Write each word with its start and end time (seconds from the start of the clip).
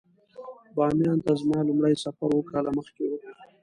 بامیان 0.75 1.19
ته 1.25 1.31
زما 1.41 1.59
لومړی 1.67 1.95
سفر 2.03 2.29
اووه 2.33 2.49
کاله 2.51 2.69
مخکې 2.77 3.03
و. 3.07 3.11